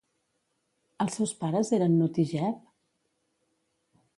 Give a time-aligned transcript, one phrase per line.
[1.05, 2.65] Els seus pares eren Nut i Geb?